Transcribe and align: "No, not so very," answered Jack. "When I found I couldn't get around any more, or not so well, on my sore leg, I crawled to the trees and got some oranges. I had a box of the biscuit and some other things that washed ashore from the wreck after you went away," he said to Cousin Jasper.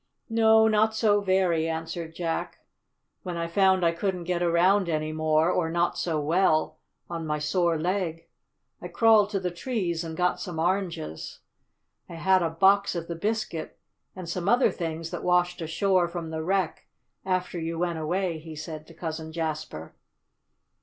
"No, 0.31 0.67
not 0.67 0.95
so 0.95 1.21
very," 1.21 1.69
answered 1.69 2.15
Jack. 2.15 2.57
"When 3.21 3.37
I 3.37 3.45
found 3.45 3.85
I 3.85 3.91
couldn't 3.91 4.23
get 4.23 4.41
around 4.41 4.89
any 4.89 5.11
more, 5.13 5.51
or 5.51 5.69
not 5.69 5.95
so 5.95 6.19
well, 6.19 6.79
on 7.07 7.27
my 7.27 7.37
sore 7.37 7.77
leg, 7.77 8.27
I 8.81 8.87
crawled 8.87 9.29
to 9.29 9.39
the 9.39 9.51
trees 9.51 10.03
and 10.03 10.17
got 10.17 10.39
some 10.41 10.57
oranges. 10.57 11.41
I 12.09 12.15
had 12.15 12.41
a 12.41 12.49
box 12.49 12.95
of 12.95 13.07
the 13.07 13.15
biscuit 13.15 13.77
and 14.15 14.27
some 14.27 14.49
other 14.49 14.71
things 14.71 15.11
that 15.11 15.21
washed 15.23 15.61
ashore 15.61 16.07
from 16.07 16.31
the 16.31 16.41
wreck 16.41 16.87
after 17.23 17.59
you 17.59 17.77
went 17.77 17.99
away," 17.99 18.39
he 18.39 18.55
said 18.55 18.87
to 18.87 18.95
Cousin 18.95 19.31
Jasper. 19.31 19.93